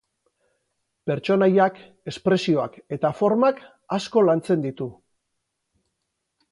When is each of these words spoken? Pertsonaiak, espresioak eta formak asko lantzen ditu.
Pertsonaiak, 1.11 1.77
espresioak 2.13 2.81
eta 2.99 3.13
formak 3.21 3.63
asko 4.01 4.29
lantzen 4.31 4.67
ditu. 4.69 4.91